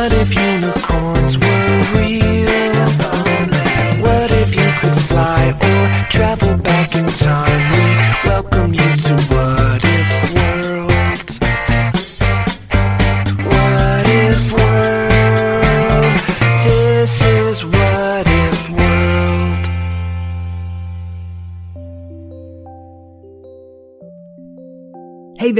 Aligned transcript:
What 0.00 0.14
if 0.14 0.34
unicorns 0.34 1.36
were 1.36 1.84
real? 1.92 2.09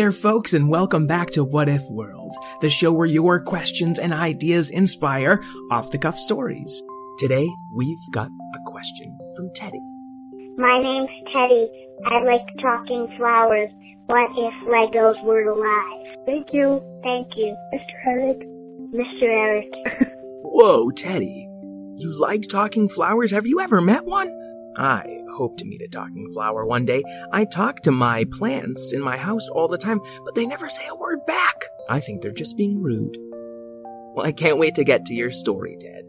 There, 0.00 0.12
folks, 0.12 0.54
and 0.54 0.70
welcome 0.70 1.06
back 1.06 1.28
to 1.28 1.44
What 1.44 1.68
If 1.68 1.82
World, 1.90 2.32
the 2.62 2.70
show 2.70 2.90
where 2.90 3.06
your 3.06 3.38
questions 3.38 3.98
and 3.98 4.14
ideas 4.14 4.70
inspire 4.70 5.42
off 5.70 5.90
the 5.90 5.98
cuff 5.98 6.18
stories. 6.18 6.82
Today, 7.18 7.46
we've 7.76 7.98
got 8.10 8.28
a 8.28 8.58
question 8.64 9.14
from 9.36 9.50
Teddy. 9.54 9.82
My 10.56 10.80
name's 10.82 11.10
Teddy. 11.34 11.68
I 12.06 12.22
like 12.22 12.40
talking 12.62 13.14
flowers. 13.18 13.68
What 14.06 14.30
if 14.38 14.54
Legos 14.66 15.22
were 15.22 15.42
alive? 15.42 16.16
Thank 16.24 16.46
you. 16.54 16.80
Thank 17.02 17.28
you. 17.36 17.54
Mr. 17.74 18.06
Eric. 18.06 18.38
Mr. 18.94 19.24
Eric. 19.24 19.66
Whoa, 20.44 20.90
Teddy. 20.92 21.46
You 21.96 22.18
like 22.18 22.48
talking 22.48 22.88
flowers? 22.88 23.32
Have 23.32 23.46
you 23.46 23.60
ever 23.60 23.82
met 23.82 24.06
one? 24.06 24.28
I 24.80 25.04
hope 25.36 25.58
to 25.58 25.66
meet 25.66 25.82
a 25.82 25.88
talking 25.88 26.30
flower 26.32 26.64
one 26.64 26.86
day. 26.86 27.02
I 27.32 27.44
talk 27.44 27.82
to 27.82 27.92
my 27.92 28.24
plants 28.32 28.94
in 28.94 29.02
my 29.02 29.18
house 29.18 29.46
all 29.50 29.68
the 29.68 29.76
time, 29.76 30.00
but 30.24 30.34
they 30.34 30.46
never 30.46 30.70
say 30.70 30.86
a 30.88 30.96
word 30.96 31.18
back. 31.26 31.64
I 31.90 32.00
think 32.00 32.22
they're 32.22 32.32
just 32.32 32.56
being 32.56 32.82
rude. 32.82 33.18
Well, 34.14 34.24
I 34.24 34.32
can't 34.32 34.58
wait 34.58 34.74
to 34.76 34.84
get 34.84 35.04
to 35.06 35.14
your 35.14 35.30
story, 35.30 35.76
Ted. 35.78 36.08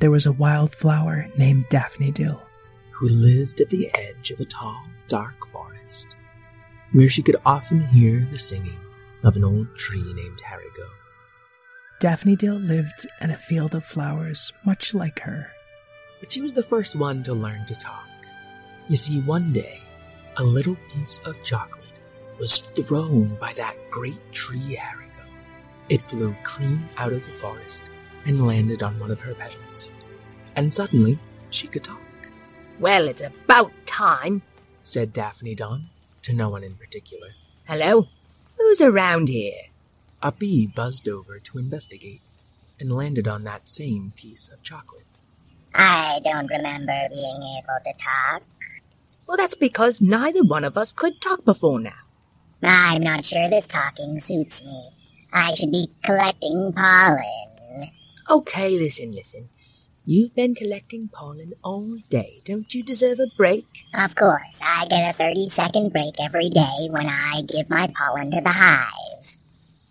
there 0.00 0.10
was 0.10 0.24
a 0.24 0.32
wild 0.32 0.74
flower 0.74 1.28
named 1.36 1.68
Daphnedil 1.68 2.40
who 2.92 3.08
lived 3.08 3.60
at 3.60 3.68
the 3.68 3.88
edge 3.94 4.30
of 4.30 4.40
a 4.40 4.46
tall, 4.46 4.86
dark 5.08 5.46
forest, 5.52 6.16
where 6.92 7.08
she 7.08 7.22
could 7.22 7.36
often 7.44 7.86
hear 7.88 8.26
the 8.30 8.38
singing 8.38 8.80
of 9.22 9.36
an 9.36 9.44
old 9.44 9.76
tree 9.76 10.12
named 10.14 10.40
Harigo. 10.40 10.88
Daphnedil 12.00 12.66
lived 12.66 13.06
in 13.20 13.30
a 13.30 13.36
field 13.36 13.74
of 13.74 13.84
flowers 13.84 14.54
much 14.64 14.94
like 14.94 15.20
her, 15.20 15.50
but 16.18 16.32
she 16.32 16.40
was 16.40 16.54
the 16.54 16.62
first 16.62 16.96
one 16.96 17.22
to 17.24 17.34
learn 17.34 17.66
to 17.66 17.74
talk. 17.74 18.08
You 18.88 18.96
see, 18.96 19.20
one 19.20 19.52
day, 19.52 19.82
a 20.38 20.42
little 20.42 20.76
piece 20.94 21.20
of 21.26 21.42
chocolate 21.42 21.84
was 22.38 22.60
thrown 22.60 23.34
by 23.34 23.52
that 23.52 23.76
great 23.90 24.32
tree 24.32 24.78
Harigo. 24.80 25.26
It 25.90 26.00
flew 26.00 26.34
clean 26.42 26.88
out 26.96 27.12
of 27.12 27.22
the 27.26 27.32
forest 27.32 27.90
and 28.26 28.46
landed 28.46 28.82
on 28.82 28.98
one 28.98 29.10
of 29.10 29.20
her 29.20 29.34
petals. 29.34 29.92
And 30.56 30.72
suddenly, 30.72 31.18
she 31.50 31.66
could 31.66 31.84
talk. 31.84 32.02
Well, 32.78 33.08
it's 33.08 33.22
about 33.22 33.72
time, 33.86 34.42
said 34.82 35.12
Daphne 35.12 35.54
Dawn, 35.54 35.90
to 36.22 36.32
no 36.32 36.48
one 36.48 36.64
in 36.64 36.74
particular. 36.74 37.28
Hello? 37.66 38.08
Who's 38.58 38.80
around 38.80 39.28
here? 39.28 39.68
A 40.22 40.32
bee 40.32 40.66
buzzed 40.66 41.08
over 41.08 41.38
to 41.38 41.58
investigate 41.58 42.22
and 42.78 42.92
landed 42.92 43.28
on 43.28 43.44
that 43.44 43.68
same 43.68 44.12
piece 44.16 44.48
of 44.48 44.62
chocolate. 44.62 45.04
I 45.74 46.20
don't 46.24 46.50
remember 46.50 47.08
being 47.10 47.42
able 47.58 47.78
to 47.84 47.92
talk. 48.02 48.42
Well, 49.28 49.36
that's 49.36 49.54
because 49.54 50.00
neither 50.00 50.42
one 50.42 50.64
of 50.64 50.76
us 50.76 50.92
could 50.92 51.20
talk 51.20 51.44
before 51.44 51.80
now. 51.80 51.92
I'm 52.62 53.02
not 53.02 53.24
sure 53.24 53.48
this 53.48 53.66
talking 53.66 54.18
suits 54.20 54.64
me. 54.64 54.90
I 55.32 55.54
should 55.54 55.70
be 55.70 55.88
collecting 56.02 56.72
pollen. 56.72 57.49
Okay, 58.30 58.78
listen, 58.78 59.10
listen. 59.10 59.48
You've 60.06 60.36
been 60.36 60.54
collecting 60.54 61.08
pollen 61.08 61.52
all 61.64 61.98
day. 62.10 62.40
Don't 62.44 62.72
you 62.72 62.84
deserve 62.84 63.18
a 63.18 63.26
break? 63.36 63.66
Of 63.92 64.14
course, 64.14 64.60
I 64.64 64.86
get 64.86 65.10
a 65.10 65.12
30 65.12 65.48
second 65.48 65.92
break 65.92 66.14
every 66.20 66.48
day 66.48 66.86
when 66.90 67.08
I 67.08 67.42
give 67.42 67.68
my 67.68 67.92
pollen 67.92 68.30
to 68.30 68.40
the 68.40 68.50
hive. 68.50 69.36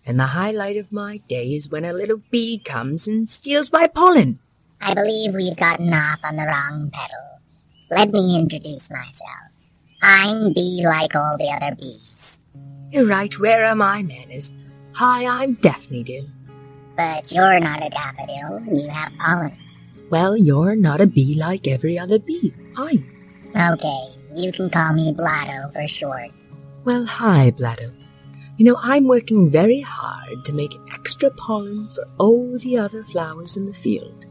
And 0.06 0.18
the 0.18 0.28
highlight 0.28 0.78
of 0.78 0.94
my 0.94 1.18
day 1.28 1.50
is 1.50 1.70
when 1.70 1.84
a 1.84 1.92
little 1.92 2.22
bee 2.32 2.60
comes 2.60 3.10
and 3.10 3.30
steals 3.30 3.74
my 3.74 3.88
pollen. 3.88 4.40
I 4.80 4.94
believe 4.94 5.34
we've 5.36 5.58
gotten 5.58 5.94
off 5.94 6.20
on 6.24 6.38
the 6.38 6.46
wrong 6.46 6.92
pedal. 6.94 7.42
Let 7.92 8.12
me 8.12 8.40
introduce 8.40 8.90
myself. 8.90 9.52
I'm 10.02 10.54
bee 10.54 10.82
like 10.86 11.14
all 11.14 11.38
the 11.38 11.52
other 11.52 11.76
bees. 11.76 12.42
You're 12.90 13.06
right, 13.06 13.38
where 13.38 13.66
are 13.66 13.76
my 13.76 14.02
manners? 14.02 14.54
Hi, 14.94 15.26
I'm 15.44 15.58
Daphnedil. 15.58 16.39
But 17.00 17.32
you're 17.32 17.62
not 17.62 17.82
a 17.82 17.90
daffodil, 17.90 18.60
you 18.76 18.90
have 18.90 19.14
pollen. 19.20 19.58
Well, 20.10 20.36
you're 20.36 20.76
not 20.76 21.00
a 21.00 21.08
bee 21.08 21.40
like 21.40 21.66
every 21.66 21.98
other 21.98 22.20
bee, 22.20 22.54
are 22.78 22.92
you? 22.92 23.06
Okay, 23.56 24.08
you 24.36 24.52
can 24.52 24.70
call 24.70 24.92
me 24.92 25.14
Blotto 25.14 25.72
for 25.72 25.88
short. 25.88 26.30
Well, 26.84 27.06
hi, 27.06 27.52
Blado. 27.52 27.96
You 28.58 28.66
know, 28.66 28.76
I'm 28.84 29.08
working 29.08 29.50
very 29.50 29.80
hard 29.80 30.44
to 30.44 30.52
make 30.52 30.74
extra 30.94 31.32
pollen 31.32 31.88
for 31.88 32.04
all 32.18 32.58
the 32.58 32.78
other 32.78 33.06
flowers 33.06 33.56
in 33.56 33.66
the 33.66 33.74
field, 33.74 34.26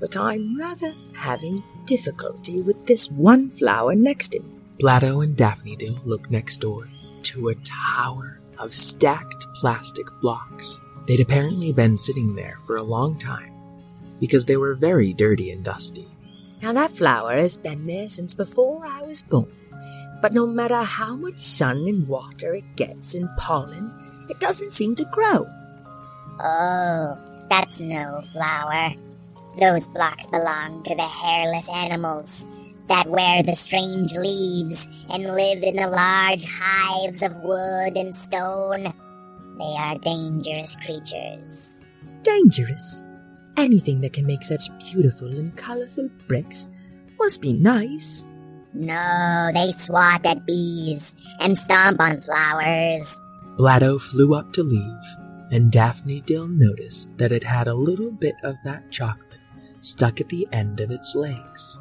but 0.00 0.16
I'm 0.16 0.58
rather 0.58 0.94
having 1.12 1.62
difficulty 1.84 2.62
with 2.62 2.86
this 2.86 3.10
one 3.10 3.50
flower 3.50 3.94
next 3.94 4.28
to 4.28 4.40
me. 4.40 4.54
Blado 4.78 5.22
and 5.22 5.36
Daphnedil 5.36 6.02
looked 6.06 6.30
next 6.30 6.62
door 6.62 6.88
to 7.24 7.48
a 7.48 7.54
tower 7.56 8.40
of 8.58 8.74
stacked 8.74 9.44
plastic 9.52 10.06
blocks. 10.22 10.80
They'd 11.06 11.20
apparently 11.20 11.72
been 11.72 11.96
sitting 11.96 12.34
there 12.34 12.56
for 12.66 12.76
a 12.76 12.82
long 12.82 13.18
time 13.18 13.52
because 14.20 14.44
they 14.44 14.56
were 14.56 14.74
very 14.74 15.12
dirty 15.12 15.50
and 15.50 15.64
dusty. 15.64 16.08
Now, 16.62 16.72
that 16.72 16.90
flower 16.90 17.36
has 17.36 17.56
been 17.56 17.86
there 17.86 18.08
since 18.08 18.34
before 18.34 18.86
I 18.86 19.02
was 19.02 19.22
born. 19.22 19.52
But 20.22 20.32
no 20.32 20.46
matter 20.46 20.82
how 20.82 21.14
much 21.16 21.38
sun 21.40 21.86
and 21.86 22.08
water 22.08 22.54
it 22.54 22.76
gets 22.76 23.14
and 23.14 23.28
pollen, 23.36 23.92
it 24.28 24.40
doesn't 24.40 24.72
seem 24.72 24.96
to 24.96 25.04
grow. 25.12 25.46
Oh, 26.40 27.18
that's 27.48 27.80
no 27.80 28.22
flower. 28.32 28.94
Those 29.60 29.88
blocks 29.88 30.26
belong 30.26 30.82
to 30.84 30.94
the 30.94 31.02
hairless 31.02 31.68
animals 31.68 32.46
that 32.88 33.06
wear 33.06 33.42
the 33.42 33.54
strange 33.54 34.12
leaves 34.14 34.88
and 35.10 35.24
live 35.24 35.62
in 35.62 35.76
the 35.76 35.88
large 35.88 36.44
hives 36.46 37.22
of 37.22 37.36
wood 37.42 37.96
and 37.96 38.14
stone. 38.14 38.92
They 39.58 39.74
are 39.78 39.98
dangerous 39.98 40.76
creatures. 40.84 41.84
Dangerous? 42.22 43.02
Anything 43.56 44.00
that 44.02 44.12
can 44.12 44.26
make 44.26 44.42
such 44.42 44.68
beautiful 44.78 45.28
and 45.28 45.56
colorful 45.56 46.10
bricks 46.28 46.68
must 47.18 47.40
be 47.40 47.52
nice. 47.54 48.26
No, 48.74 49.50
they 49.54 49.72
swat 49.72 50.26
at 50.26 50.46
bees 50.46 51.16
and 51.40 51.56
stomp 51.56 52.00
on 52.00 52.20
flowers. 52.20 53.20
Blado 53.58 53.98
flew 53.98 54.34
up 54.34 54.52
to 54.52 54.62
leave, 54.62 55.06
and 55.50 55.72
Daphnedil 55.72 56.54
noticed 56.54 57.16
that 57.16 57.32
it 57.32 57.42
had 57.42 57.68
a 57.68 57.74
little 57.74 58.12
bit 58.12 58.34
of 58.44 58.56
that 58.64 58.90
chocolate 58.90 59.40
stuck 59.80 60.20
at 60.20 60.28
the 60.28 60.46
end 60.52 60.80
of 60.80 60.90
its 60.90 61.14
legs. 61.14 61.80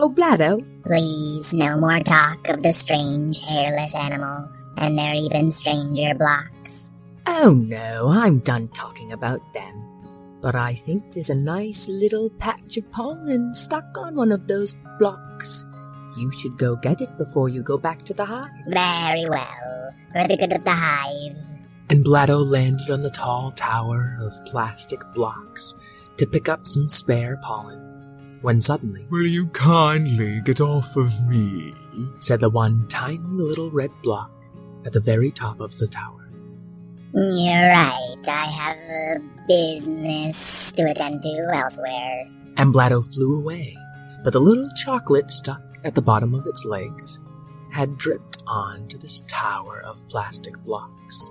Oh, 0.00 0.10
Blado, 0.10 0.64
Please, 0.88 1.52
no 1.52 1.76
more 1.76 2.00
talk 2.00 2.48
of 2.48 2.62
the 2.62 2.72
strange 2.72 3.40
hairless 3.40 3.94
animals 3.94 4.70
and 4.78 4.96
their 4.96 5.12
even 5.12 5.50
stranger 5.50 6.14
blocks. 6.14 6.92
Oh 7.26 7.52
no, 7.52 8.08
I'm 8.08 8.38
done 8.38 8.68
talking 8.68 9.12
about 9.12 9.42
them. 9.52 9.84
But 10.40 10.54
I 10.54 10.74
think 10.76 11.12
there's 11.12 11.28
a 11.28 11.34
nice 11.34 11.88
little 11.88 12.30
patch 12.30 12.78
of 12.78 12.90
pollen 12.90 13.54
stuck 13.54 13.98
on 13.98 14.14
one 14.14 14.32
of 14.32 14.46
those 14.46 14.74
blocks. 14.98 15.64
You 16.16 16.32
should 16.32 16.56
go 16.56 16.76
get 16.76 17.02
it 17.02 17.18
before 17.18 17.50
you 17.50 17.62
go 17.62 17.76
back 17.76 18.04
to 18.06 18.14
the 18.14 18.24
hive. 18.24 18.48
Very 18.68 19.28
well, 19.28 19.92
for 20.12 20.26
the 20.26 20.38
good 20.38 20.52
of 20.52 20.64
the 20.64 20.70
hive. 20.70 21.36
And 21.90 22.02
Blado 22.02 22.42
landed 22.50 22.88
on 22.88 23.00
the 23.00 23.10
tall 23.10 23.50
tower 23.50 24.16
of 24.22 24.32
plastic 24.46 25.02
blocks 25.12 25.74
to 26.16 26.26
pick 26.26 26.48
up 26.48 26.66
some 26.66 26.88
spare 26.88 27.36
pollen. 27.42 27.87
When 28.42 28.60
suddenly, 28.60 29.04
Will 29.10 29.26
you 29.26 29.46
kindly 29.48 30.40
get 30.42 30.60
off 30.60 30.96
of 30.96 31.10
me? 31.28 31.74
said 32.20 32.40
the 32.40 32.50
one 32.50 32.86
tiny 32.88 33.18
little 33.18 33.70
red 33.70 33.90
block 34.02 34.30
at 34.86 34.92
the 34.92 35.00
very 35.00 35.30
top 35.30 35.60
of 35.60 35.76
the 35.78 35.88
tower. 35.88 36.28
You're 37.12 37.68
right, 37.68 38.16
I 38.28 38.44
have 38.44 38.76
a 38.76 39.20
business 39.48 40.70
to 40.72 40.90
attend 40.90 41.22
to 41.22 41.50
elsewhere. 41.52 42.28
And 42.56 42.72
Blado 42.72 43.02
flew 43.02 43.40
away, 43.40 43.76
but 44.22 44.32
the 44.32 44.40
little 44.40 44.68
chocolate 44.84 45.30
stuck 45.30 45.62
at 45.84 45.94
the 45.94 46.02
bottom 46.02 46.34
of 46.34 46.46
its 46.46 46.64
legs 46.64 47.20
had 47.72 47.98
dripped 47.98 48.42
onto 48.46 48.98
this 48.98 49.22
tower 49.26 49.82
of 49.84 50.08
plastic 50.08 50.62
blocks, 50.64 51.30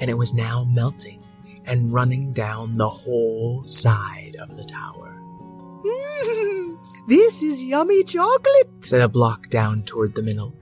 and 0.00 0.10
it 0.10 0.18
was 0.18 0.34
now 0.34 0.64
melting 0.64 1.22
and 1.66 1.92
running 1.92 2.32
down 2.32 2.76
the 2.76 2.88
whole 2.88 3.62
side 3.62 4.36
of 4.40 4.56
the 4.56 4.64
tower. 4.64 5.11
this 7.08 7.42
is 7.42 7.64
yummy 7.64 8.04
chocolate. 8.04 8.70
said 8.80 9.00
a 9.00 9.08
block 9.08 9.48
down 9.48 9.82
toward 9.82 10.14
the 10.14 10.22
middle. 10.22 10.54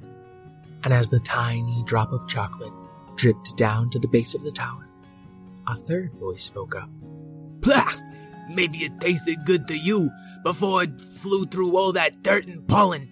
And 0.82 0.94
as 0.94 1.08
the 1.08 1.20
tiny 1.20 1.82
drop 1.84 2.12
of 2.12 2.26
chocolate 2.26 2.72
dripped 3.16 3.56
down 3.56 3.90
to 3.90 3.98
the 3.98 4.08
base 4.08 4.34
of 4.34 4.42
the 4.42 4.50
tower, 4.50 4.88
a 5.68 5.74
third 5.74 6.12
voice 6.14 6.44
spoke 6.44 6.74
up. 6.74 6.88
Plah! 7.60 7.92
Maybe 8.48 8.78
it 8.78 8.98
tasted 8.98 9.44
good 9.44 9.68
to 9.68 9.76
you 9.76 10.10
before 10.42 10.82
it 10.84 11.00
flew 11.00 11.46
through 11.46 11.76
all 11.76 11.92
that 11.92 12.22
dirt 12.22 12.46
and 12.48 12.66
pollen. 12.66 13.08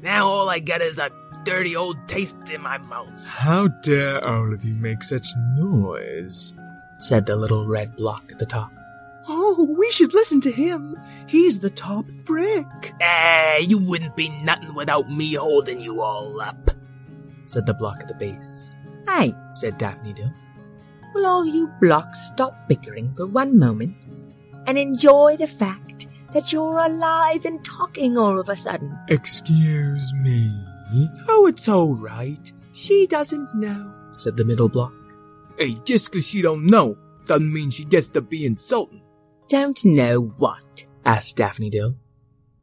Now 0.00 0.26
all 0.26 0.50
I 0.50 0.58
get 0.58 0.82
is 0.82 0.98
a 0.98 1.10
dirty 1.44 1.76
old 1.76 1.96
taste 2.08 2.50
in 2.50 2.60
my 2.60 2.78
mouth. 2.78 3.26
How 3.28 3.68
dare 3.68 4.26
all 4.26 4.52
of 4.52 4.64
you 4.64 4.74
make 4.74 5.02
such 5.02 5.26
noise? 5.56 6.52
said 6.98 7.26
the 7.26 7.36
little 7.36 7.66
red 7.66 7.96
block 7.96 8.30
at 8.30 8.38
the 8.38 8.46
top. 8.46 8.72
Oh, 9.28 9.74
we 9.78 9.90
should 9.90 10.14
listen 10.14 10.40
to 10.42 10.50
him. 10.50 10.96
He's 11.28 11.60
the 11.60 11.70
top 11.70 12.06
brick. 12.24 12.92
Eh, 13.00 13.58
you 13.58 13.78
wouldn't 13.78 14.16
be 14.16 14.28
nothing 14.42 14.74
without 14.74 15.10
me 15.10 15.34
holding 15.34 15.80
you 15.80 16.00
all 16.00 16.40
up. 16.40 16.70
said 17.46 17.66
the 17.66 17.74
block 17.74 17.98
at 18.00 18.08
the 18.08 18.14
base. 18.14 18.70
Hey, 19.08 19.34
Said 19.50 19.78
Daphnedil. 19.78 20.32
will 21.14 21.26
all 21.26 21.44
you 21.46 21.68
blocks 21.80 22.18
stop 22.28 22.66
bickering 22.68 23.12
for 23.14 23.26
one 23.26 23.58
moment 23.58 23.94
and 24.66 24.78
enjoy 24.78 25.36
the 25.36 25.46
fact 25.46 26.06
that 26.32 26.52
you're 26.52 26.78
alive 26.78 27.44
and 27.44 27.62
talking 27.64 28.16
all 28.16 28.38
of 28.40 28.48
a 28.48 28.56
sudden? 28.56 28.96
Excuse 29.08 30.12
me? 30.22 30.50
Oh, 31.28 31.46
it's 31.46 31.68
all 31.68 31.94
right. 31.94 32.52
She 32.72 33.06
doesn't 33.06 33.54
know. 33.54 33.92
said 34.16 34.36
the 34.36 34.44
middle 34.44 34.68
block. 34.68 34.94
Hey, 35.58 35.78
just 35.84 36.10
'cause 36.12 36.26
she 36.26 36.40
don't 36.42 36.64
know 36.66 36.96
doesn't 37.26 37.52
mean 37.52 37.70
she 37.70 37.84
gets 37.84 38.08
to 38.10 38.20
be 38.22 38.46
insulting. 38.46 39.01
Don't 39.52 39.84
know 39.84 40.32
what? 40.38 40.86
asked 41.04 41.36
Daphnedil. 41.36 41.96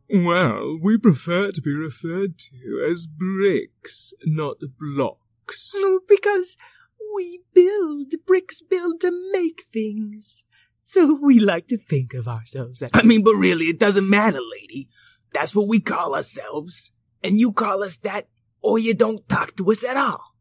Well, 0.09 0.79
we 0.81 0.97
prefer 0.97 1.51
to 1.51 1.61
be 1.61 1.71
referred 1.71 2.39
to 2.39 2.89
as 2.89 3.05
bricks, 3.05 4.11
not 4.25 4.57
blocks. 4.79 5.75
No, 5.83 5.99
because 6.07 6.57
we 7.15 7.41
build 7.53 8.15
bricks 8.25 8.63
build 8.63 9.01
to 9.01 9.11
make 9.31 9.65
things. 9.71 10.43
So 10.83 11.15
we 11.21 11.39
like 11.39 11.67
to 11.67 11.77
think 11.77 12.15
of 12.15 12.27
ourselves 12.27 12.81
as 12.81 12.89
I 12.95 13.03
mean, 13.03 13.23
but 13.23 13.35
really, 13.35 13.65
it 13.65 13.77
doesn't 13.77 14.09
matter, 14.09 14.39
lady. 14.59 14.89
That's 15.31 15.53
what 15.53 15.67
we 15.67 15.79
call 15.79 16.15
ourselves. 16.15 16.91
And 17.23 17.39
you 17.39 17.51
call 17.51 17.83
us 17.83 17.97
that, 17.97 18.29
or 18.63 18.79
you 18.79 18.95
don't 18.95 19.29
talk 19.29 19.55
to 19.57 19.69
us 19.69 19.85
at 19.85 19.95
all. 19.95 20.33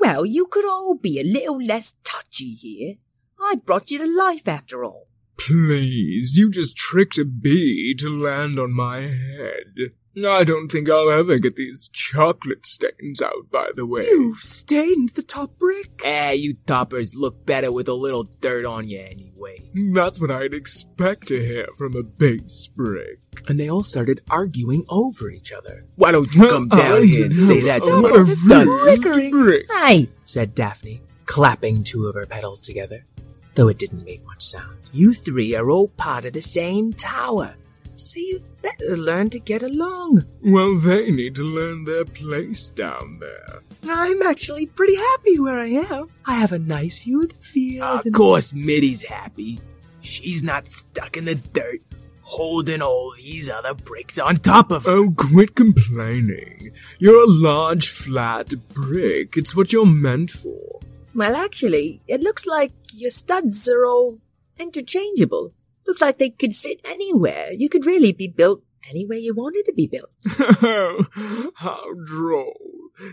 Well, 0.00 0.24
you 0.24 0.46
could 0.46 0.64
all 0.64 0.96
be 0.96 1.20
a 1.20 1.30
little 1.30 1.62
less 1.62 1.98
touchy 2.04 2.54
here. 2.54 2.94
I 3.38 3.56
brought 3.56 3.90
you 3.90 3.98
to 3.98 4.06
life 4.06 4.48
after 4.48 4.82
all. 4.82 5.09
Please, 5.46 6.36
you 6.36 6.50
just 6.50 6.76
tricked 6.76 7.18
a 7.18 7.24
bee 7.24 7.94
to 7.98 8.08
land 8.08 8.58
on 8.58 8.72
my 8.72 9.00
head. 9.00 9.92
I 10.26 10.44
don't 10.44 10.68
think 10.68 10.90
I'll 10.90 11.10
ever 11.10 11.38
get 11.38 11.54
these 11.56 11.88
chocolate 11.92 12.66
stains 12.66 13.22
out, 13.22 13.50
by 13.50 13.70
the 13.74 13.86
way. 13.86 14.02
You've 14.02 14.38
stained 14.38 15.10
the 15.10 15.22
top 15.22 15.56
brick. 15.58 16.02
Eh, 16.04 16.32
you 16.32 16.54
toppers 16.66 17.14
look 17.16 17.46
better 17.46 17.72
with 17.72 17.88
a 17.88 17.94
little 17.94 18.24
dirt 18.24 18.66
on 18.66 18.88
you 18.88 19.00
anyway. 19.00 19.62
That's 19.94 20.20
what 20.20 20.30
I'd 20.30 20.52
expect 20.52 21.28
to 21.28 21.38
hear 21.42 21.68
from 21.78 21.96
a 21.96 22.02
base 22.02 22.68
brick. 22.68 23.20
And 23.48 23.58
they 23.58 23.70
all 23.70 23.84
started 23.84 24.20
arguing 24.28 24.84
over 24.90 25.30
each 25.30 25.52
other. 25.52 25.86
Why 25.96 26.12
don't 26.12 26.34
you 26.34 26.48
come 26.48 26.68
down 26.68 27.04
here 27.06 27.26
and 27.26 27.36
say 27.36 27.60
that 27.60 27.82
to 27.84 28.02
What 28.02 28.12
my 28.12 28.18
a 28.18 28.22
stunts? 28.22 29.00
brick 29.00 29.30
brick. 29.32 29.66
Hey, 29.72 30.08
said 30.24 30.54
Daphne, 30.54 31.00
clapping 31.24 31.84
two 31.84 32.06
of 32.06 32.14
her 32.16 32.26
petals 32.26 32.60
together, 32.60 33.06
though 33.54 33.68
it 33.68 33.78
didn't 33.78 34.04
make 34.04 34.24
much 34.26 34.42
sound. 34.42 34.76
you 34.92 35.12
three 35.12 35.54
are 35.54 35.70
all 35.70 35.88
part 35.88 36.24
of 36.24 36.32
the 36.32 36.42
same 36.42 36.92
tower. 36.92 37.54
So 37.94 38.14
you'd 38.16 38.42
better 38.62 38.96
learn 38.96 39.28
to 39.30 39.38
get 39.38 39.62
along. 39.62 40.24
Well, 40.42 40.76
they 40.76 41.10
need 41.10 41.34
to 41.34 41.42
learn 41.42 41.84
their 41.84 42.04
place 42.06 42.70
down 42.70 43.18
there. 43.18 43.60
I'm 43.88 44.22
actually 44.22 44.66
pretty 44.66 44.96
happy 44.96 45.38
where 45.38 45.58
I 45.58 45.66
am. 45.66 46.08
I 46.26 46.36
have 46.36 46.52
a 46.52 46.58
nice 46.58 46.98
view 46.98 47.22
of 47.22 47.28
the 47.28 47.34
field. 47.34 48.06
Of 48.06 48.12
course, 48.12 48.52
Mitty's 48.54 49.02
happy. 49.02 49.60
She's 50.00 50.42
not 50.42 50.68
stuck 50.68 51.16
in 51.18 51.26
the 51.26 51.34
dirt, 51.34 51.80
holding 52.22 52.80
all 52.80 53.12
these 53.16 53.50
other 53.50 53.74
bricks 53.74 54.18
on 54.18 54.36
top 54.36 54.70
of 54.70 54.86
her. 54.86 54.92
Oh, 54.92 55.14
quit 55.14 55.54
complaining. 55.54 56.72
You're 56.98 57.22
a 57.22 57.26
large, 57.26 57.88
flat 57.88 58.54
brick. 58.72 59.36
It's 59.36 59.54
what 59.54 59.72
you're 59.74 59.84
meant 59.86 60.30
for. 60.30 60.80
Well, 61.14 61.34
actually, 61.34 62.02
it 62.06 62.20
looks 62.20 62.46
like 62.46 62.72
your 62.94 63.10
studs 63.10 63.68
are 63.68 63.84
all 63.84 64.18
interchangeable. 64.58 65.52
Looks 65.86 66.00
like 66.00 66.18
they 66.18 66.30
could 66.30 66.54
fit 66.54 66.80
anywhere. 66.84 67.52
You 67.52 67.68
could 67.68 67.86
really 67.86 68.12
be 68.12 68.28
built 68.28 68.62
any 68.88 69.06
way 69.06 69.18
you 69.18 69.34
wanted 69.34 69.64
to 69.66 69.72
be 69.72 69.86
built. 69.86 70.14
How 71.56 71.82
droll. 72.04 72.58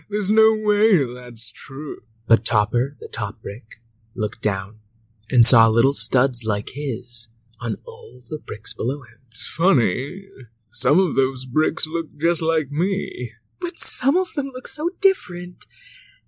There's 0.08 0.30
no 0.30 0.54
way 0.64 1.04
that's 1.12 1.50
true. 1.50 1.98
But 2.26 2.44
Topper, 2.44 2.96
the 3.00 3.08
top 3.08 3.40
brick, 3.42 3.80
looked 4.14 4.42
down 4.42 4.78
and 5.30 5.44
saw 5.44 5.66
little 5.66 5.92
studs 5.92 6.44
like 6.46 6.70
his 6.74 7.28
on 7.60 7.76
all 7.86 8.20
the 8.30 8.38
bricks 8.38 8.74
below 8.74 9.02
him. 9.02 9.20
It's 9.26 9.48
funny. 9.48 10.24
Some 10.70 11.00
of 11.00 11.14
those 11.14 11.46
bricks 11.46 11.86
look 11.86 12.06
just 12.18 12.42
like 12.42 12.70
me. 12.70 13.32
But 13.60 13.78
some 13.78 14.16
of 14.16 14.34
them 14.34 14.46
look 14.52 14.68
so 14.68 14.90
different. 15.00 15.66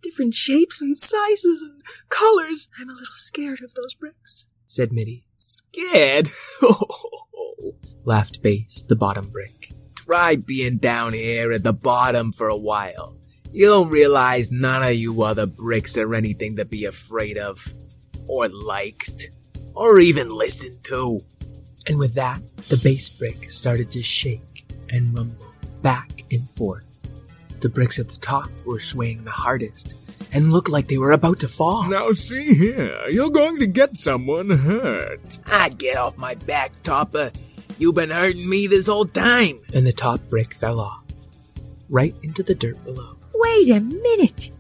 Different 0.03 0.35
shapes 0.35 0.81
and 0.81 0.97
sizes 0.97 1.63
and 1.63 1.81
colors. 2.09 2.69
I'm 2.79 2.89
a 2.89 2.93
little 2.93 3.07
scared 3.15 3.61
of 3.63 3.75
those 3.75 3.95
bricks, 3.95 4.47
said 4.67 4.93
Mitty. 4.93 5.25
Scared? 5.39 6.31
laughed 8.05 8.43
Base, 8.43 8.83
the 8.83 8.97
bottom 8.97 9.31
brick. 9.31 9.73
Try 9.95 10.37
being 10.37 10.79
down 10.79 11.13
here 11.13 11.53
at 11.53 11.63
the 11.63 11.73
bottom 11.73 12.33
for 12.33 12.49
a 12.49 12.57
while. 12.57 13.17
You 13.53 13.67
don't 13.67 13.91
realize 13.91 14.51
none 14.51 14.83
of 14.83 14.95
you 14.95 15.23
other 15.23 15.47
bricks 15.47 15.99
are 15.99 16.15
anything 16.15 16.57
to 16.57 16.65
be 16.65 16.85
afraid 16.85 17.37
of, 17.37 17.75
or 18.27 18.49
liked, 18.49 19.31
or 19.75 19.99
even 19.99 20.29
listened 20.29 20.83
to. 20.85 21.21
And 21.87 21.99
with 21.99 22.15
that, 22.15 22.41
the 22.69 22.77
base 22.77 23.11
brick 23.11 23.51
started 23.51 23.91
to 23.93 24.03
shake 24.03 24.67
and 24.91 25.15
rumble 25.15 25.47
back 25.83 26.25
and 26.31 26.49
forth. 26.49 26.90
The 27.61 27.69
bricks 27.69 27.99
at 27.99 28.09
the 28.09 28.19
top 28.19 28.51
were 28.65 28.79
swaying 28.79 29.25
the 29.25 29.31
hardest 29.31 29.95
and 30.33 30.53
looked 30.53 30.71
like 30.71 30.89
they 30.89 30.97
were 30.99 31.13
about 31.13 31.41
to 31.41 31.49
fall. 31.49 31.85
Now 31.89 32.13
see 32.13 32.55
here, 32.55 33.09
you're 33.11 33.31
going 33.31 33.59
to 33.59 33.67
get 33.67 33.97
someone 33.97 34.51
hurt. 34.51 35.39
I 35.47 35.69
get 35.71 35.97
off 35.97 36.17
my 36.17 36.35
back, 36.37 36.83
Topper. 36.83 37.33
You've 37.79 37.97
been 37.97 38.11
hurting 38.11 38.49
me 38.49 38.67
this 38.67 38.87
whole 38.87 39.05
time. 39.05 39.59
And 39.75 39.87
the 39.87 39.93
top 39.93 40.21
brick 40.29 40.55
fell 40.55 40.81
off, 40.81 41.03
right 41.89 42.15
into 42.23 42.43
the 42.43 42.55
dirt 42.55 42.83
below. 42.85 43.17
Wait 43.35 43.71
a 43.71 43.81
minute. 43.81 44.51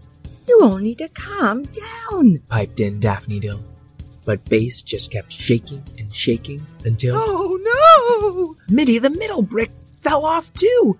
You 0.47 0.61
all 0.62 0.78
need 0.78 0.99
to 0.99 1.09
calm 1.09 1.64
down, 1.64 2.38
piped 2.49 2.80
in 2.80 3.00
Daphnedil. 3.00 3.62
But 4.25 4.45
Base 4.47 4.83
just 4.83 5.11
kept 5.11 5.33
shaking 5.33 5.83
and 5.99 6.12
shaking 6.12 6.66
until. 6.85 7.14
Oh 7.16 8.57
no! 8.69 8.75
Mitty, 8.75 8.99
the 8.99 9.11
middle 9.11 9.42
brick, 9.42 9.71
fell 10.00 10.25
off 10.25 10.52
too. 10.52 10.99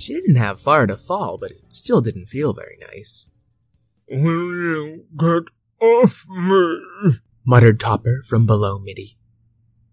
She 0.00 0.14
didn't 0.14 0.36
have 0.36 0.58
far 0.58 0.86
to 0.86 0.96
fall, 0.96 1.36
but 1.36 1.50
it 1.50 1.72
still 1.72 2.00
didn't 2.00 2.26
feel 2.26 2.54
very 2.54 2.78
nice. 2.80 3.28
Will 4.08 4.54
you 4.54 5.04
get 5.14 5.44
off 5.78 6.24
me? 6.28 7.18
muttered 7.44 7.78
Topper 7.78 8.22
from 8.26 8.46
below 8.46 8.78
Mitty. 8.78 9.18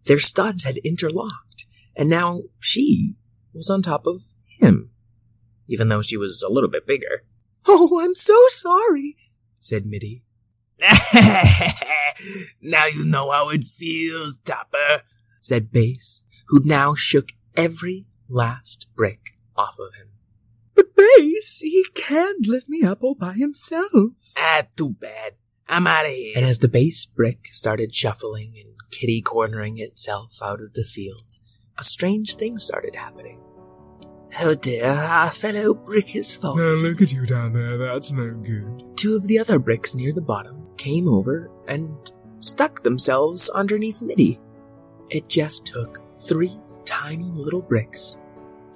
Their 0.05 0.19
studs 0.19 0.63
had 0.63 0.77
interlocked, 0.77 1.65
and 1.93 2.09
now 2.09 2.43
she 2.57 3.15
was 3.53 3.69
on 3.69 3.81
top 3.81 4.07
of 4.07 4.21
him, 4.59 4.91
even 5.67 5.89
though 5.89 6.01
she 6.01 6.15
was 6.15 6.41
a 6.41 6.51
little 6.51 6.69
bit 6.69 6.87
bigger. 6.87 7.23
Oh, 7.69 7.99
I'm 8.01 8.15
so 8.15 8.33
sorry, 8.47 9.17
said 9.59 9.85
Mitty. 9.85 10.23
now 12.61 12.85
you 12.85 13.03
know 13.03 13.29
how 13.29 13.49
it 13.49 13.65
feels, 13.65 14.37
Topper, 14.37 15.01
said 15.41 15.69
Base, 15.69 16.23
who 16.47 16.61
now 16.63 16.95
shook 16.95 17.33
every 17.57 18.07
last 18.29 18.87
brick 18.95 19.36
off 19.57 19.77
of 19.79 19.95
him. 19.95 20.09
But 20.75 20.95
Base, 20.95 21.59
he 21.59 21.85
can't 21.95 22.47
lift 22.47 22.69
me 22.69 22.83
up 22.83 22.99
all 23.01 23.15
by 23.15 23.33
himself. 23.33 24.13
Ah, 24.37 24.63
too 24.75 24.89
bad. 24.89 25.33
I'm 25.67 25.87
out 25.87 26.05
of 26.05 26.11
here. 26.11 26.33
And 26.35 26.45
as 26.45 26.59
the 26.59 26.69
base 26.69 27.05
brick 27.05 27.47
started 27.47 27.93
shuffling 27.93 28.53
and 28.55 28.75
kitty 28.91 29.21
cornering 29.21 29.77
itself 29.77 30.39
out 30.41 30.61
of 30.61 30.73
the 30.73 30.83
field, 30.83 31.39
a 31.77 31.83
strange 31.83 32.35
thing 32.35 32.57
started 32.57 32.95
happening. 32.95 33.41
Oh 34.39 34.55
dear, 34.55 34.85
our 34.85 35.31
fellow 35.31 35.73
brick 35.73 36.15
is 36.15 36.35
falling. 36.35 36.63
Now 36.63 36.73
look 36.73 37.01
at 37.01 37.11
you 37.11 37.25
down 37.25 37.53
there, 37.53 37.77
that's 37.77 38.11
no 38.11 38.35
good. 38.35 38.97
Two 38.97 39.15
of 39.15 39.27
the 39.27 39.39
other 39.39 39.59
bricks 39.59 39.95
near 39.95 40.13
the 40.13 40.21
bottom 40.21 40.67
came 40.77 41.07
over 41.07 41.49
and 41.67 41.95
stuck 42.39 42.83
themselves 42.83 43.49
underneath 43.49 44.01
Mitty. 44.01 44.39
It 45.09 45.27
just 45.27 45.65
took 45.65 46.01
three 46.27 46.55
tiny 46.85 47.31
little 47.31 47.61
bricks 47.61 48.17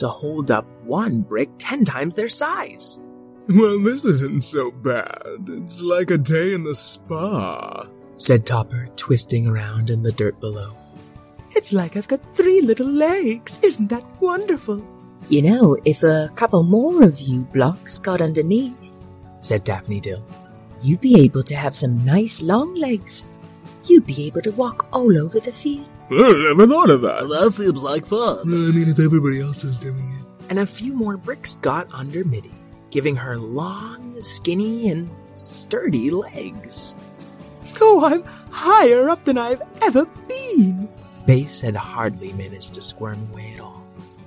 to 0.01 0.10
hold 0.10 0.51
up 0.51 0.67
one 0.84 1.22
brick 1.22 1.50
ten 1.58 1.86
times 1.86 2.13
their 2.13 2.29
size. 2.29 3.00
Well, 3.48 3.79
this 3.79 4.05
isn't 4.05 4.43
so 4.43 4.70
bad. 4.72 5.48
It's 5.48 5.81
like 5.81 6.12
a 6.12 6.17
day 6.17 6.53
in 6.53 6.63
the 6.63 6.75
spa, 6.75 7.88
said 8.17 8.46
Topper, 8.46 8.89
twisting 8.96 9.48
around 9.48 9.89
in 9.89 10.03
the 10.03 10.12
dirt 10.12 10.39
below. 10.39 10.74
It's 11.55 11.74
like 11.74 11.98
I've 11.98 12.08
got 12.08 12.36
three 12.36 12.62
little 12.62 12.88
legs. 12.88 13.60
Isn't 13.63 13.89
that 13.89 14.05
wonderful? 14.22 14.86
You 15.29 15.41
know, 15.41 15.77
if 15.86 16.03
a 16.03 16.29
couple 16.36 16.63
more 16.63 17.03
of 17.03 17.20
you 17.20 17.43
blocks 17.53 18.00
got 18.00 18.22
underneath, 18.22 18.75
said 19.39 19.65
Daphnedil, 19.65 20.22
you'd 20.81 21.01
be 21.01 21.20
able 21.22 21.43
to 21.43 21.55
have 21.55 21.75
some 21.75 22.05
nice 22.05 22.41
long 22.41 22.75
legs. 22.75 23.25
You'd 23.86 24.05
be 24.05 24.27
able 24.27 24.41
to 24.41 24.51
walk 24.51 24.88
all 24.93 25.17
over 25.17 25.39
the 25.39 25.51
field. 25.51 25.89
I 26.12 26.46
never 26.48 26.68
thought 26.68 26.89
of 26.89 27.01
that. 27.01 27.27
Well, 27.27 27.46
that 27.46 27.51
seems 27.51 27.82
like 27.82 28.06
fun. 28.06 28.39
I 28.41 28.72
mean, 28.75 28.89
if 28.89 29.00
everybody 29.00 29.41
else 29.41 29.63
is 29.63 29.80
doing 29.80 29.96
it. 29.96 30.25
And 30.50 30.60
a 30.60 30.65
few 30.65 30.94
more 30.94 31.15
bricks 31.15 31.56
got 31.56 31.91
under 31.94 32.25
Mitty, 32.25 32.51
giving 32.89 33.15
her 33.15 33.38
long, 33.38 34.22
skinny, 34.22 34.89
and 34.89 35.10
sturdy 35.36 36.12
legs. 36.12 36.96
Oh, 37.80 38.06
I'm 38.06 38.24
higher 38.51 39.10
up 39.10 39.24
than 39.24 39.38
I've 39.38 39.62
ever 39.82 40.06
been. 40.27 40.89
Base 41.25 41.62
had 41.62 41.75
hardly 41.75 42.34
managed 42.34 42.74
to 42.74 42.82
squirm 42.82 43.30
away 43.32 43.53
at 43.56 43.62
all. 43.62 43.84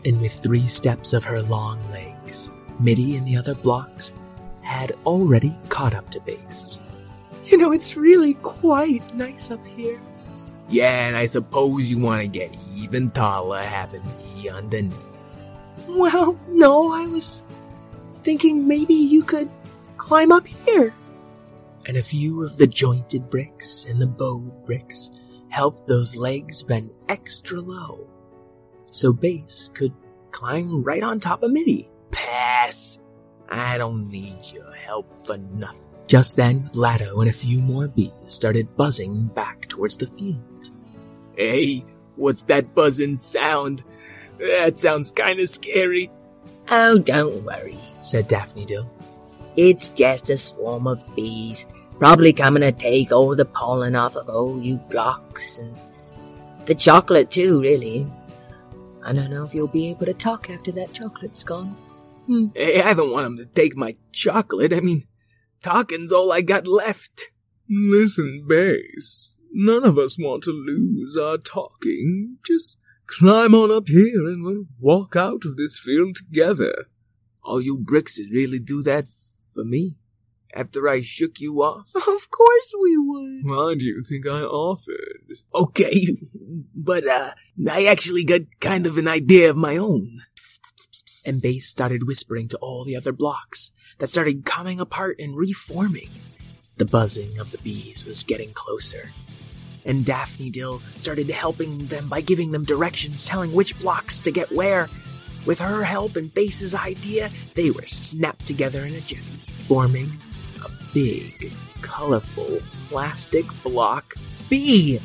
And 0.06 0.20
with 0.20 0.32
three 0.32 0.66
steps 0.66 1.12
of 1.12 1.24
her 1.24 1.42
long 1.42 1.78
legs, 1.90 2.50
Mitty 2.80 3.16
and 3.16 3.26
the 3.26 3.36
other 3.36 3.54
blocks 3.54 4.12
had 4.62 4.92
already 5.04 5.54
caught 5.68 5.94
up 5.94 6.10
to 6.10 6.20
Base. 6.20 6.80
You 7.44 7.58
know, 7.58 7.72
it's 7.72 7.96
really 7.96 8.34
quite 8.34 9.14
nice 9.14 9.50
up 9.50 9.64
here. 9.66 10.00
Yeah, 10.68 11.09
and 11.09 11.16
I 11.16 11.26
suppose 11.26 11.90
you 11.90 11.99
want 11.99 12.23
to 12.23 12.28
get 12.28 12.54
even 12.75 13.11
taller 13.11 13.62
having 13.62 14.02
me 14.18 14.49
underneath. 14.49 14.97
Well, 15.87 16.38
no, 16.49 16.94
I 16.94 17.06
was 17.06 17.44
thinking 18.23 18.66
maybe 18.66 18.94
you 18.94 19.23
could 19.23 19.50
climb 19.97 20.33
up 20.33 20.47
here. 20.47 20.94
And 21.87 21.97
a 21.99 22.02
few 22.02 22.42
of 22.44 22.56
the 22.56 22.66
jointed 22.66 23.28
bricks 23.28 23.85
and 23.85 24.00
the 24.00 24.06
bowed 24.06 24.64
bricks 24.64 25.11
helped 25.50 25.87
those 25.87 26.16
legs 26.16 26.62
bend 26.62 26.97
extra 27.09 27.61
low, 27.61 28.09
so 28.90 29.12
Base 29.12 29.71
could 29.75 29.92
climb 30.30 30.83
right 30.83 31.02
on 31.02 31.21
top 31.21 31.42
of 31.42 31.52
Mitty. 31.52 31.88
Pass. 32.11 32.99
I 33.50 33.76
don't 33.76 34.09
need 34.11 34.50
your 34.52 34.73
help 34.73 35.21
for 35.25 35.37
nothing. 35.37 35.94
Just 36.06 36.37
then, 36.37 36.68
Lado 36.75 37.21
and 37.21 37.30
a 37.30 37.33
few 37.33 37.61
more 37.61 37.88
bees 37.88 38.12
started 38.26 38.76
buzzing 38.76 39.26
back 39.28 39.68
towards 39.68 39.97
the 39.97 40.06
field. 40.06 40.42
Hey, 41.36 41.84
what's 42.16 42.42
that 42.44 42.74
buzzing 42.74 43.16
sound? 43.16 43.84
That 44.38 44.78
sounds 44.78 45.10
kinda 45.10 45.46
scary. 45.46 46.10
Oh, 46.70 46.98
don't 46.98 47.44
worry, 47.44 47.78
said 48.00 48.28
Daphnedil. 48.28 48.88
It's 49.56 49.90
just 49.90 50.30
a 50.30 50.36
swarm 50.36 50.86
of 50.86 51.04
bees, 51.14 51.66
probably 51.98 52.32
coming 52.32 52.62
to 52.62 52.72
take 52.72 53.12
all 53.12 53.36
the 53.36 53.44
pollen 53.44 53.94
off 53.94 54.16
of 54.16 54.28
all 54.28 54.60
you 54.60 54.78
blocks 54.90 55.58
and 55.58 55.74
the 56.66 56.74
chocolate 56.74 57.30
too, 57.30 57.60
really. 57.60 58.06
I 59.04 59.12
don't 59.12 59.30
know 59.30 59.44
if 59.44 59.54
you'll 59.54 59.68
be 59.68 59.90
able 59.90 60.06
to 60.06 60.14
talk 60.14 60.48
after 60.48 60.72
that 60.72 60.92
chocolate's 60.94 61.44
gone. 61.44 61.76
Hmm. 62.26 62.46
Hey, 62.54 62.80
I 62.80 62.94
don't 62.94 63.12
want 63.12 63.26
'em 63.26 63.36
to 63.36 63.44
take 63.44 63.76
my 63.76 63.94
chocolate. 64.12 64.72
I 64.72 64.80
mean, 64.80 65.04
talking's 65.62 66.10
all 66.10 66.32
I 66.32 66.40
got 66.40 66.66
left. 66.66 67.30
Listen, 67.68 68.46
Base. 68.48 69.36
None 69.56 69.84
of 69.84 69.99
us 69.99 70.18
want 70.18 70.42
to 70.44 70.50
lose 70.50 71.16
our 71.16 71.38
talking. 71.38 72.38
Just 72.44 72.76
climb 73.06 73.54
on 73.54 73.70
up 73.70 73.87
here 73.87 74.26
and 74.26 74.42
we'll 74.42 74.66
walk 74.80 75.14
out 75.14 75.44
of 75.44 75.56
this 75.56 75.78
field 75.78 76.16
together. 76.16 76.87
All 77.44 77.62
you 77.62 77.78
bricks 77.78 78.18
would 78.18 78.32
really 78.32 78.58
do 78.58 78.82
that 78.82 79.06
for 79.54 79.64
me? 79.64 79.94
After 80.52 80.88
I 80.88 81.02
shook 81.02 81.40
you 81.40 81.62
off? 81.62 81.90
Of 81.96 82.30
course 82.30 82.73
we 82.82 82.96
would. 82.96 83.40
Why 83.44 83.75
do 83.78 83.84
you 83.87 84.02
think 84.02 84.26
I 84.26 84.42
offered? 84.42 85.23
Okay, 85.54 86.16
but 86.75 87.06
uh, 87.06 87.30
I 87.70 87.84
actually 87.87 88.25
got 88.25 88.40
kind 88.61 88.87
of 88.87 88.99
an 88.99 89.06
idea 89.06 89.50
of 89.50 89.56
my 89.56 89.76
own. 89.76 90.18
And 91.26 91.40
Base 91.40 91.68
started 91.68 92.08
whispering 92.08 92.49
to 92.49 92.58
all 92.58 92.84
the 92.84 92.96
other 92.96 93.12
blocks 93.12 93.70
that 93.99 94.08
started 94.08 94.44
coming 94.44 94.80
apart 94.80 95.16
and 95.20 95.37
reforming. 95.37 96.11
The 96.76 96.84
buzzing 96.84 97.38
of 97.38 97.52
the 97.52 97.58
bees 97.58 98.04
was 98.04 98.25
getting 98.25 98.52
closer. 98.52 99.12
And 99.84 100.04
Daphnedil 100.04 100.80
started 100.96 101.30
helping 101.30 101.86
them 101.86 102.08
by 102.08 102.20
giving 102.20 102.52
them 102.52 102.64
directions 102.64 103.24
telling 103.24 103.52
which 103.52 103.78
blocks 103.78 104.20
to 104.20 104.30
get 104.30 104.50
where. 104.52 104.88
With 105.46 105.60
her 105.60 105.84
help 105.84 106.16
and 106.16 106.32
Base's 106.32 106.74
idea, 106.74 107.30
they 107.54 107.70
were 107.70 107.84
snapped 107.84 108.46
together 108.46 108.84
in 108.84 108.94
a 108.94 109.00
jiffy, 109.00 109.52
forming 109.54 110.10
a 110.64 110.70
big, 110.94 111.52
colorful 111.82 112.60
plastic 112.88 113.44
block 113.62 114.14
bee. 114.48 115.00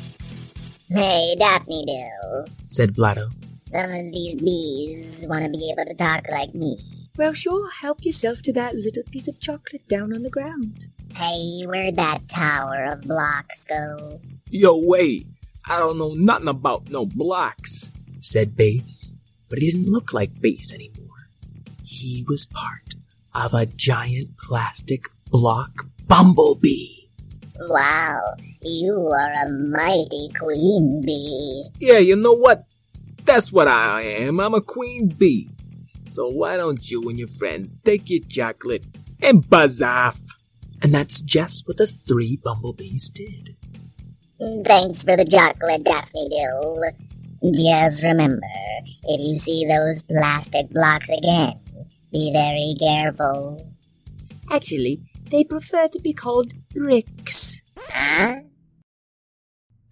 Hey, 0.88 1.36
Daphnedil. 1.38 2.48
said 2.68 2.94
Blotto. 2.94 3.30
Some 3.70 3.90
of 3.92 4.12
these 4.12 4.36
bees 4.36 5.26
want 5.28 5.44
to 5.44 5.50
be 5.50 5.70
able 5.70 5.84
to 5.88 5.94
talk 5.94 6.24
like 6.30 6.54
me. 6.54 6.76
Well, 7.16 7.34
sure, 7.34 7.70
help 7.70 8.04
yourself 8.04 8.42
to 8.42 8.52
that 8.54 8.74
little 8.74 9.02
piece 9.12 9.28
of 9.28 9.38
chocolate 9.38 9.86
down 9.88 10.14
on 10.14 10.22
the 10.22 10.30
ground. 10.30 10.86
Hey, 11.14 11.64
where'd 11.66 11.96
that 11.96 12.28
tower 12.28 12.84
of 12.84 13.02
blocks 13.02 13.64
go? 13.64 14.20
Yo, 14.50 14.76
wait. 14.76 15.28
I 15.68 15.78
don't 15.78 15.98
know 15.98 16.14
nothing 16.14 16.48
about 16.48 16.90
no 16.90 17.06
blocks. 17.06 17.92
said 18.20 18.56
Base, 18.56 19.12
but 19.48 19.60
he 19.60 19.70
didn't 19.70 19.92
look 19.92 20.12
like 20.12 20.40
Base 20.40 20.74
anymore. 20.74 21.28
He 21.84 22.24
was 22.26 22.46
part 22.46 22.94
of 23.32 23.54
a 23.54 23.66
giant 23.66 24.36
plastic 24.38 25.04
block 25.30 25.86
bumblebee. 26.08 27.06
Wow, 27.60 28.34
you 28.62 28.94
are 28.94 29.32
a 29.46 29.48
mighty 29.48 30.28
queen 30.36 31.02
bee. 31.06 31.66
Yeah, 31.78 31.98
you 31.98 32.16
know 32.16 32.34
what? 32.34 32.64
That's 33.24 33.52
what 33.52 33.68
I 33.68 34.00
am. 34.00 34.40
I'm 34.40 34.54
a 34.54 34.60
queen 34.60 35.08
bee. 35.08 35.48
So 36.08 36.28
why 36.28 36.56
don't 36.56 36.90
you 36.90 37.08
and 37.08 37.18
your 37.18 37.28
friends 37.28 37.76
take 37.84 38.10
your 38.10 38.24
chocolate 38.28 38.84
and 39.22 39.48
buzz 39.48 39.80
off? 39.80 40.20
And 40.82 40.92
that's 40.92 41.20
just 41.20 41.68
what 41.68 41.76
the 41.76 41.86
three 41.86 42.40
bumblebees 42.42 43.10
did. 43.10 43.54
Thanks 44.64 45.02
for 45.02 45.16
the 45.18 45.24
chocolate, 45.24 45.84
Daphnedil. 45.84 46.92
Just 47.52 48.02
remember, 48.02 48.46
if 49.04 49.20
you 49.20 49.36
see 49.36 49.66
those 49.66 50.02
plastic 50.02 50.70
blocks 50.70 51.10
again, 51.10 51.60
be 52.10 52.32
very 52.32 52.74
careful. 52.78 53.70
Actually, 54.50 55.02
they 55.30 55.44
prefer 55.44 55.88
to 55.88 56.00
be 56.00 56.14
called 56.14 56.54
bricks. 56.74 57.60
Huh? 57.76 58.40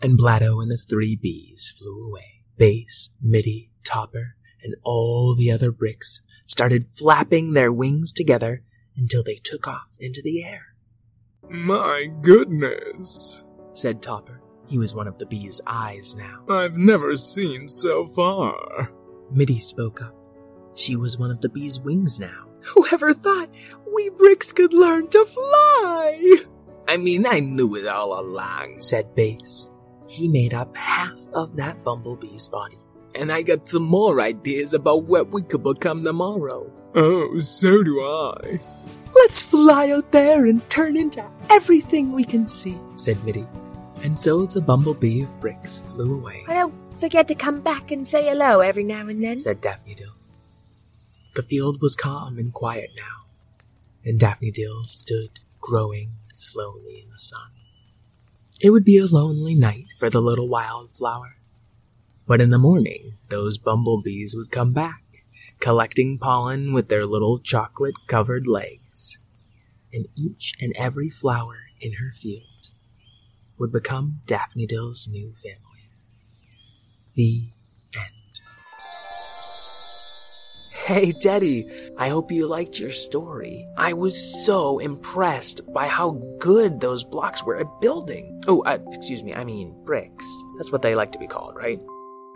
And 0.01 0.19
Blatto 0.19 0.63
and 0.63 0.71
the 0.71 0.79
three 0.79 1.15
bees 1.21 1.75
flew 1.79 2.09
away. 2.09 2.45
Base, 2.57 3.11
Mitty, 3.21 3.71
Topper, 3.85 4.37
and 4.63 4.75
all 4.83 5.35
the 5.35 5.51
other 5.51 5.71
bricks 5.73 6.23
started 6.47 6.87
flapping 6.91 7.53
their 7.53 7.73
wings 7.73 8.13
together 8.13 8.63
until 8.97 9.23
they 9.23 9.37
took 9.37 9.69
off 9.69 9.95
into 10.01 10.23
the 10.25 10.43
air. 10.43 10.75
My 11.51 12.07
goodness. 12.23 13.45
Said 13.79 14.03
Topper. 14.03 14.41
He 14.67 14.77
was 14.77 14.97
one 14.97 15.07
of 15.07 15.19
the 15.19 15.27
bees' 15.27 15.61
eyes 15.65 16.17
now. 16.17 16.43
I've 16.53 16.77
never 16.77 17.15
seen 17.15 17.69
so 17.69 18.05
far. 18.05 18.91
Mitty 19.31 19.61
spoke 19.61 20.03
up. 20.03 20.17
She 20.75 20.97
was 20.97 21.17
one 21.17 21.31
of 21.31 21.41
the 21.43 21.49
bees' 21.49 21.81
wings 21.81 22.19
now. 22.19 22.49
Whoever 22.75 23.15
thought 23.15 23.49
we 23.95 24.11
bricks 24.11 24.51
could 24.51 24.75
learn 24.75 25.07
to 25.11 25.25
fly? 25.25 26.39
I 26.89 26.97
mean, 26.97 27.25
I 27.25 27.39
knew 27.39 27.77
it 27.77 27.87
all 27.87 28.19
along. 28.19 28.81
Said 28.81 29.15
Base. 29.15 29.71
He 30.09 30.27
made 30.27 30.55
up 30.55 30.77
half 30.77 31.29
of 31.33 31.55
that 31.55 31.85
bumblebee's 31.85 32.49
body. 32.49 32.79
And 33.15 33.31
I 33.31 33.43
got 33.43 33.69
some 33.69 33.85
more 33.85 34.21
ideas 34.21 34.75
about 34.75 35.05
what 35.05 35.33
we 35.33 35.43
could 35.43 35.63
become 35.63 36.03
tomorrow. 36.03 36.69
Oh, 36.97 37.39
so 37.39 37.85
do 37.85 38.01
I. 38.01 38.59
Let's 39.15 39.41
fly 39.41 39.91
out 39.91 40.11
there 40.11 40.47
and 40.47 40.69
turn 40.69 40.97
into 40.97 41.25
everything 41.49 42.13
we 42.13 42.25
can 42.25 42.49
see, 42.49 42.77
said 42.97 43.23
Mitty. 43.25 43.47
And 44.03 44.19
so 44.19 44.47
the 44.47 44.61
bumblebee 44.61 45.23
of 45.23 45.41
bricks 45.41 45.81
flew 45.81 46.19
away, 46.21 46.45
Well, 46.47 46.69
don't 46.69 46.99
forget 46.99 47.29
to 47.29 47.35
come 47.35 47.61
back 47.61 47.91
and 47.91 48.07
say 48.07 48.29
hello 48.29 48.61
every 48.61 48.85
now 48.85 49.07
and 49.09 49.23
then. 49.23 49.41
said 49.41 49.61
Daphnedil. 49.61 50.15
The 51.35 51.43
field 51.43 51.81
was 51.81 51.95
calm 51.95 52.39
and 52.39 52.53
quiet 52.53 52.91
now, 52.97 53.27
and 54.05 54.19
Daphnedil 54.19 54.85
stood 54.87 55.41
growing 55.61 56.13
slowly 56.33 57.01
in 57.05 57.11
the 57.11 57.19
sun. 57.19 57.51
It 58.61 58.71
would 58.71 58.85
be 58.85 58.99
a 58.99 59.07
lonely 59.07 59.55
night 59.55 59.87
for 59.97 60.11
the 60.11 60.21
little 60.21 60.49
wildflower. 60.49 61.37
But 62.27 62.41
in 62.41 62.51
the 62.51 62.59
morning, 62.59 63.15
those 63.29 63.57
bumblebees 63.59 64.35
would 64.37 64.51
come 64.51 64.73
back, 64.73 65.25
collecting 65.61 66.19
pollen 66.19 66.73
with 66.73 66.89
their 66.89 67.07
little 67.07 67.39
chocolate 67.39 67.95
covered 68.07 68.47
legs. 68.49 69.19
And 69.93 70.07
each 70.17 70.55
and 70.61 70.75
every 70.77 71.09
flower 71.09 71.69
in 71.81 71.95
her 71.95 72.11
field 72.13 72.48
would 73.59 73.73
become 73.73 74.21
Daphnedil's 74.27 75.09
new 75.11 75.33
family. 75.35 75.91
The 77.15 77.49
end. 77.95 78.41
Hey, 80.73 81.13
Teddy, 81.13 81.67
I 81.99 82.09
hope 82.09 82.31
you 82.31 82.47
liked 82.47 82.79
your 82.79 82.93
story. 82.93 83.67
I 83.77 83.93
was 83.93 84.47
so 84.47 84.79
impressed 84.79 85.61
by 85.73 85.87
how 85.87 86.23
good 86.39 86.81
those 86.81 87.05
blocks 87.05 87.45
were 87.45 87.57
at 87.57 87.81
building. 87.81 88.41
Oh, 88.47 88.63
uh, 88.63 88.79
excuse 88.93 89.23
me, 89.23 89.35
I 89.35 89.45
mean 89.45 89.75
bricks. 89.85 90.27
That's 90.57 90.73
what 90.73 90.83
they 90.83 90.95
like 90.95 91.13
to 91.13 91.19
be 91.19 91.27
called, 91.27 91.57
right? 91.57 91.81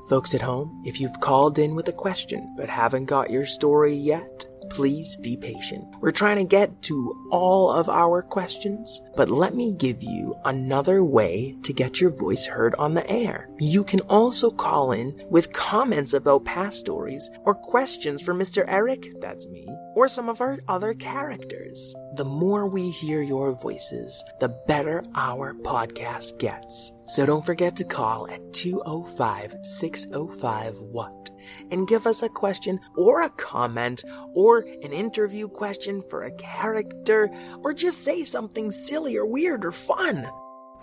Folks 0.08 0.34
at 0.34 0.42
home, 0.42 0.82
if 0.84 1.00
you've 1.00 1.20
called 1.20 1.58
in 1.58 1.76
with 1.76 1.86
a 1.88 1.92
question 1.92 2.54
but 2.56 2.68
haven't 2.68 3.06
got 3.06 3.30
your 3.30 3.46
story 3.46 3.94
yet, 3.94 4.41
please 4.72 5.16
be 5.16 5.36
patient. 5.36 5.84
We're 6.00 6.12
trying 6.12 6.38
to 6.38 6.44
get 6.44 6.80
to 6.84 7.28
all 7.30 7.70
of 7.70 7.90
our 7.90 8.22
questions, 8.22 9.02
but 9.16 9.28
let 9.28 9.54
me 9.54 9.70
give 9.70 10.02
you 10.02 10.34
another 10.46 11.04
way 11.04 11.54
to 11.62 11.74
get 11.74 12.00
your 12.00 12.08
voice 12.10 12.46
heard 12.46 12.74
on 12.78 12.94
the 12.94 13.08
air. 13.10 13.50
You 13.58 13.84
can 13.84 14.00
also 14.08 14.50
call 14.50 14.92
in 14.92 15.20
with 15.28 15.52
comments 15.52 16.14
about 16.14 16.46
past 16.46 16.78
stories 16.78 17.28
or 17.44 17.54
questions 17.54 18.22
for 18.22 18.32
Mr. 18.32 18.64
Eric, 18.66 19.04
that's 19.20 19.46
me, 19.48 19.66
or 19.94 20.08
some 20.08 20.30
of 20.30 20.40
our 20.40 20.58
other 20.68 20.94
characters. 20.94 21.94
The 22.16 22.24
more 22.24 22.66
we 22.66 22.88
hear 22.90 23.20
your 23.20 23.52
voices, 23.52 24.24
the 24.40 24.48
better 24.66 25.04
our 25.14 25.52
podcast 25.52 26.38
gets. 26.38 26.92
So 27.04 27.26
don't 27.26 27.44
forget 27.44 27.76
to 27.76 27.84
call 27.84 28.26
at 28.30 28.54
205 28.54 29.56
605 29.62 30.78
What 30.78 31.21
and 31.70 31.88
give 31.88 32.06
us 32.06 32.22
a 32.22 32.28
question 32.28 32.80
or 32.96 33.22
a 33.22 33.30
comment 33.30 34.02
or 34.34 34.60
an 34.82 34.92
interview 34.92 35.48
question 35.48 36.02
for 36.10 36.24
a 36.24 36.32
character 36.36 37.30
or 37.62 37.72
just 37.72 38.04
say 38.04 38.24
something 38.24 38.70
silly 38.70 39.16
or 39.16 39.26
weird 39.26 39.64
or 39.64 39.72
fun. 39.72 40.26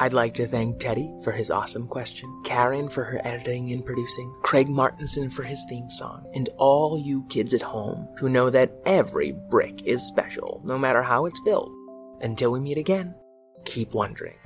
I'd 0.02 0.13
like 0.13 0.34
to 0.36 0.48
thank 0.48 0.80
Teddy 0.80 1.13
for 1.26 1.34
his 1.34 1.52
awesome 1.52 1.86
question, 1.86 2.30
Karen 2.45 2.88
for 2.88 3.04
her 3.04 3.19
editing 3.26 3.74
and 3.74 3.86
producing, 3.86 4.34
Craig 4.43 4.69
Martinson 4.69 5.30
for 5.30 5.43
his 5.43 5.65
theme 5.67 5.89
song, 5.89 6.26
and 6.34 6.48
all 6.58 6.98
you 6.98 7.26
kids 7.28 7.54
at 7.54 7.62
home 7.62 8.08
who 8.17 8.30
know 8.30 8.50
that 8.50 8.72
every 8.86 9.34
brick 9.50 9.84
is 9.84 10.08
special, 10.08 10.62
no 10.63 10.78
matter 10.78 11.04
how 11.04 11.26
it's 11.26 11.41
built. 11.41 11.69
Until 12.22 12.54
we 12.54 12.62
meet 12.62 12.78
again, 12.78 13.13
keep 13.65 13.93
wondering. 13.93 14.38